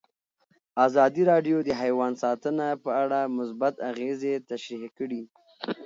[0.85, 5.21] ازادي راډیو د حیوان ساتنه په اړه مثبت اغېزې تشریح کړي.